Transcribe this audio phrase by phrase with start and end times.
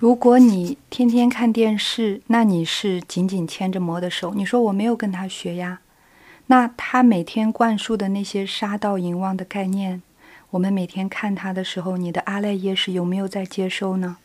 [0.00, 4.32] 如果你天天看电视，那你是紧紧牵着魔的手。
[4.32, 5.80] 你说我没有跟他学呀，
[6.46, 10.00] 那他每天灌输的那些杀盗淫妄的概念，
[10.52, 14.16] 我们每天看他的时候，你的阿赖耶识有没有在接收呢？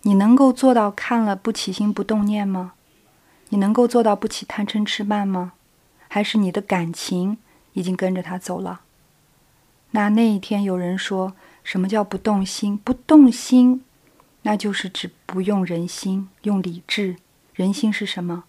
[0.00, 2.72] 你能够做到看了不起心不动念吗？
[3.50, 5.52] 你能够做到不起贪嗔痴慢吗？
[6.08, 7.36] 还是你的感情
[7.74, 8.80] 已经跟着他走了？
[9.90, 12.78] 那那一天有人说什么叫不动心？
[12.78, 13.84] 不动心。
[14.44, 17.16] 那就是指不用人心，用理智。
[17.52, 18.44] 人心是什么？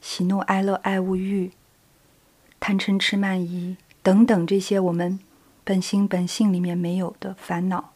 [0.00, 1.52] 喜怒哀乐、爱恶欲、
[2.58, 5.20] 贪嗔痴慢疑等等这些我们
[5.62, 7.92] 本心本性里面没有的烦恼。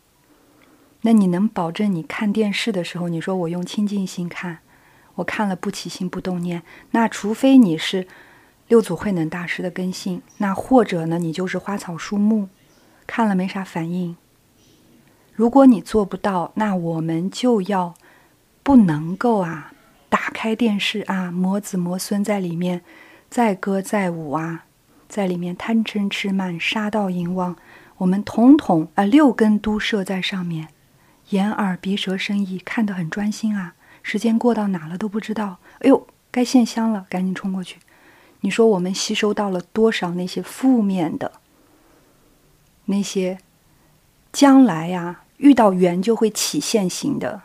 [1.02, 4.59] 那你能保证你看电视的时候，你说我用清净心看，
[5.16, 6.62] 我看了不起心不动念？
[6.90, 8.09] 那除非你是
[8.68, 12.48] 六祖慧能大师的根性，那或者呢，你就是花草树木，
[13.06, 14.16] 看了没啥反应。
[15.34, 17.95] 如果你做不到，那我们就要
[18.62, 19.73] 不能够啊，
[20.09, 22.82] 打开电视啊，魔子魔孙在里面
[23.29, 24.66] 载歌载舞啊，
[25.09, 27.57] 在里面贪嗔痴慢杀盗淫妄，
[27.96, 30.68] 我们统统啊六根都设在上面，
[31.30, 35.59] 眼耳鼻舌身意看得很专心啊，时间过到哪了都不知道。
[35.80, 37.80] 哎呦，该献香了，赶紧冲过去。
[38.43, 41.32] 你说我们吸收到了多少那些负面的
[42.85, 43.38] 那些
[44.32, 45.23] 将来呀？
[45.38, 47.43] 遇到缘就会起现行的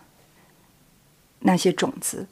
[1.40, 2.28] 那些种子，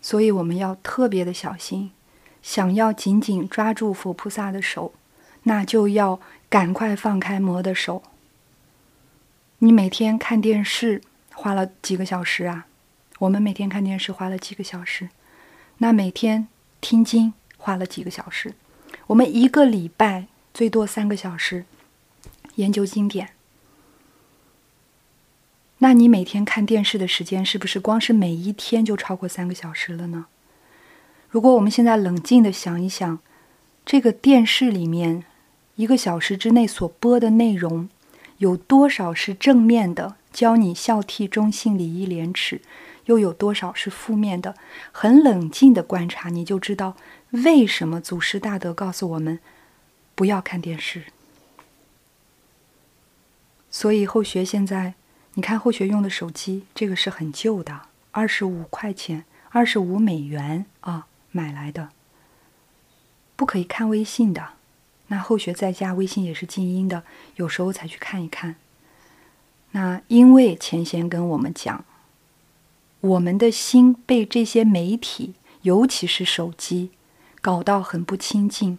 [0.00, 1.92] 所以我们要特别的小心。
[2.40, 4.94] 想要紧紧抓住佛菩萨的手，
[5.42, 8.02] 那就要赶快放开魔的手。
[9.58, 11.02] 你每天看电视
[11.34, 12.66] 花了几个小时啊？
[13.18, 15.10] 我们每天看电视花了几个小时？
[15.78, 16.46] 那每天
[16.80, 18.54] 听经花了几个小时？
[19.08, 21.64] 我们一个礼拜最多三个小时
[22.54, 23.30] 研究经典。
[25.80, 30.26] 那你每天看电视的时间是不是光是每一天就超过三个小时了呢？
[31.30, 33.20] 如果我们现在冷静的想一想，
[33.86, 35.22] 这个电视里面
[35.76, 37.88] 一个小时之内所播的内容，
[38.38, 42.60] 有多少是正面的，教你孝悌忠信礼义廉耻，
[43.04, 44.56] 又有多少是负面的？
[44.90, 46.96] 很冷静的观察，你就知道
[47.30, 49.38] 为什么祖师大德告诉我们
[50.16, 51.04] 不要看电视。
[53.70, 54.94] 所以后学现在。
[55.34, 61.90] 你看后学用的手机，这个是很旧的，二十五块钱，二十五美元啊买来的，
[63.36, 64.54] 不可以看微信的。
[65.08, 67.04] 那后学在家微信也是静音的，
[67.36, 68.56] 有时候才去看一看。
[69.70, 71.84] 那因为前贤跟我们讲，
[73.00, 76.90] 我们的心被这些媒体，尤其是手机，
[77.40, 78.78] 搞到很不清净。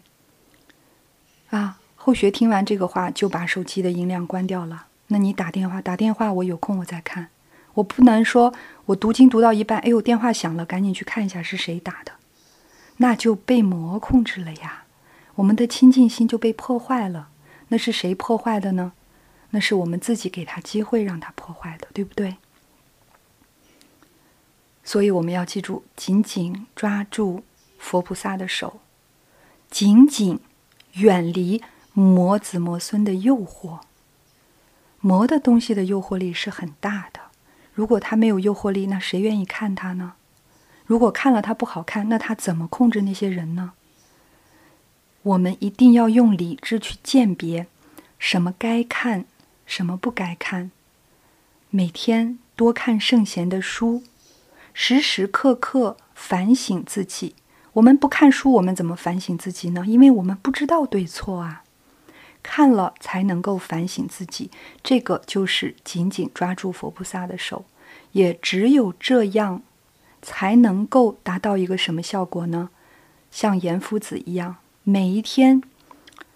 [1.51, 4.87] 啊，后学听完这个话，就把手机的音量关掉了。
[5.09, 7.29] 那你打电话，打电话，我有空我再看，
[7.73, 8.53] 我不能说
[8.85, 12.13] 我读经读到一半，哎呦，电话响了，赶紧去看一下是谁打的，
[12.97, 14.85] 那就被魔控制了呀，
[15.35, 17.29] 我们的清净心就被破坏了。
[17.69, 18.93] 那是谁破坏的呢？
[19.49, 22.37] 那是我们自己给他机会让他破坏的，对不对？
[24.83, 27.43] 所以我们要记住，紧紧抓住
[27.77, 28.79] 佛菩萨的手，
[29.71, 30.39] 紧紧
[30.93, 33.79] 远离魔子魔孙的诱惑。
[35.01, 37.21] 魔的东西的诱惑力是很大的，
[37.73, 40.13] 如果它没有诱惑力，那谁愿意看它呢？
[40.85, 43.73] 如果看了它不好看，那它怎么控制那些人呢？
[45.21, 47.67] 我们一定要用理智去鉴别，
[48.17, 49.25] 什么该看，
[49.65, 50.71] 什么不该看。
[51.69, 54.03] 每天多看圣贤的书，
[54.73, 57.35] 时时刻刻反省自己。
[57.73, 59.85] 我们不看书，我们怎么反省自己呢？
[59.85, 61.63] 因为我们不知道对错啊。
[62.41, 64.49] 看了才能够反省自己，
[64.81, 67.65] 这个就是紧紧抓住佛菩萨的手，
[68.13, 69.61] 也只有这样，
[70.21, 72.69] 才能够达到一个什么效果呢？
[73.29, 75.61] 像严夫子一样，每一天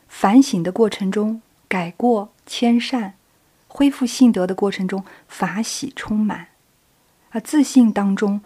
[0.07, 3.15] 反省的过程中，改过迁善，
[3.67, 6.49] 恢复性德的过程中，法喜充满，
[7.31, 8.41] 啊，自信当中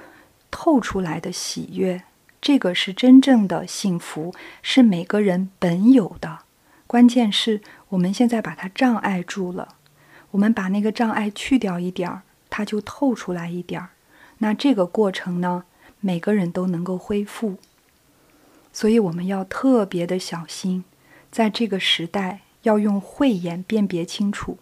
[0.50, 2.04] 透出来的喜悦，
[2.40, 6.47] 这个是真正的幸福，是每个人本有的。
[6.88, 9.76] 关键是我们现在把它障碍住了，
[10.32, 13.90] 我们把那个障碍去掉一点儿，它就透出来一点儿。
[14.38, 15.66] 那这个过程呢，
[16.00, 17.58] 每个人都能够恢复。
[18.72, 20.86] 所以我们要特别的小心，
[21.30, 24.58] 在这个时代要用慧眼辨别清楚，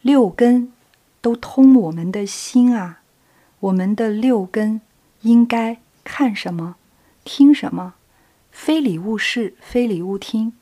[0.00, 0.72] 六根
[1.20, 3.02] 都通我们的心啊，
[3.60, 4.80] 我们的六根
[5.22, 6.76] 应该看什么，
[7.24, 7.94] 听什么，
[8.50, 10.52] 非礼勿视，非礼勿听。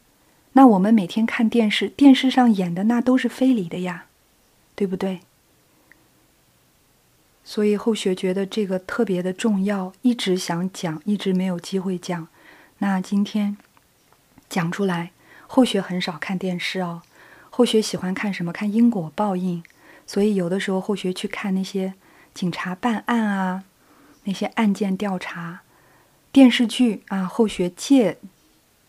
[0.56, 4.06] 那我们每天看电视，电视上演的那都是非礼的呀，
[4.74, 5.20] 对不对？
[7.44, 12.26] 所以后学觉得这个特别的重要，一直想讲，一直没有机会讲。
[12.78, 13.58] 那今天
[14.48, 15.10] 讲出来。
[15.46, 17.02] 后学很少看电视哦，
[17.50, 18.50] 后学喜欢看什么？
[18.50, 19.62] 看因果报应。
[20.06, 21.92] 所以有的时候后学去看那些
[22.32, 23.64] 警察办案啊，
[24.24, 25.60] 那些案件调查
[26.32, 27.24] 电视剧啊。
[27.26, 28.16] 后学借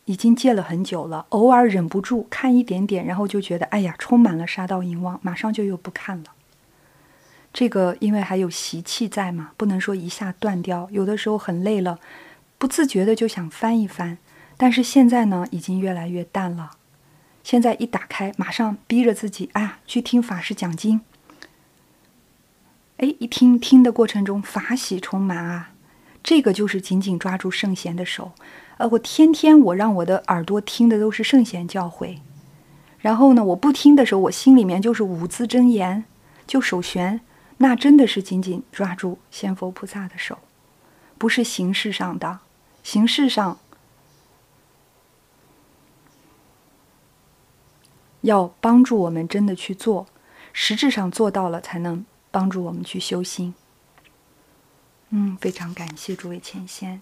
[0.08, 6.32] 已经戒了很久了，偶尔忍不住看一点点，然后就觉得哎呀，充满了杀盗淫妄，马上就又不看了。
[7.54, 10.88] 这个因为还有习气在嘛，不能说一下断掉。
[10.92, 12.00] 有的时候很累了，
[12.58, 14.18] 不自觉的就想翻一翻。
[14.56, 16.72] 但是现在呢，已经越来越淡了。
[17.44, 21.02] 现在一打开，马上逼着自己，哎呀，去听法师讲经。
[22.98, 25.72] 哎，一听听的过程中，法喜充满啊，
[26.24, 28.32] 这个就是紧紧抓住圣贤的手。
[28.78, 32.20] 呃，我天天我让我的耳朵听的都是圣贤教诲，
[33.00, 36.06] 然后呢，我不听的时候，我心里面就是五字真言，
[36.46, 37.22] 就手悬，
[37.58, 40.38] 那真的是紧紧抓住仙佛菩萨的手，
[41.18, 42.40] 不是形式上的，
[42.84, 43.58] 形式上。
[48.22, 50.06] 要帮助我们真的去做，
[50.52, 53.54] 实质上做到了，才能帮助我们去修心。
[55.12, 57.02] 嗯，非常感谢诸位前仙。